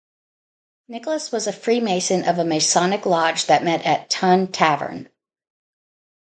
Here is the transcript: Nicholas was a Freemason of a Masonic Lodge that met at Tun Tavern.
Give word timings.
Nicholas 0.87 1.31
was 1.31 1.45
a 1.45 1.53
Freemason 1.53 2.27
of 2.27 2.39
a 2.39 2.43
Masonic 2.43 3.05
Lodge 3.05 3.45
that 3.45 3.63
met 3.63 3.85
at 3.85 4.09
Tun 4.09 4.47
Tavern. 4.51 5.07